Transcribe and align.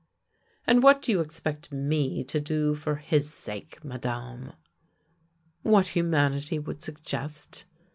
"And 0.65 0.81
what 0.81 1.03
do 1.03 1.11
you 1.11 1.21
expect 1.21 1.71
me 1.71 2.23
to 2.23 2.39
do 2.39 2.73
for 2.73 2.95
his 2.95 3.31
sake, 3.31 3.83
Madame?"" 3.85 4.53
What 5.61 5.89
humanity 5.89 6.57
would 6.57 6.81
suggest. 6.81 7.65